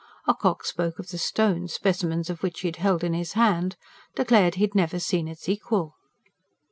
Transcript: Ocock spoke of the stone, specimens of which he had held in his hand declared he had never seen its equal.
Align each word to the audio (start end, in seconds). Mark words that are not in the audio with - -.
Ocock 0.27 0.65
spoke 0.65 0.97
of 0.97 1.09
the 1.09 1.19
stone, 1.19 1.67
specimens 1.67 2.31
of 2.31 2.41
which 2.41 2.61
he 2.61 2.67
had 2.67 2.77
held 2.77 3.03
in 3.03 3.13
his 3.13 3.33
hand 3.33 3.75
declared 4.15 4.55
he 4.55 4.63
had 4.63 4.73
never 4.73 4.97
seen 4.97 5.27
its 5.27 5.47
equal. 5.47 5.93